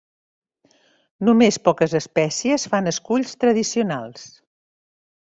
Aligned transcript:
Només 1.27 1.59
poques 1.69 1.93
espècies 2.01 2.65
fan 2.71 2.93
esculls 2.93 3.37
tradicionals. 3.45 4.25